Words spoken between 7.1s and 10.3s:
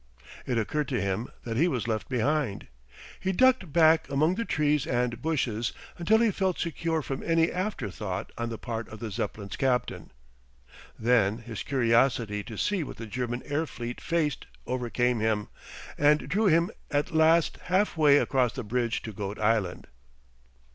any after thought on the part of the Zeppelin's captain.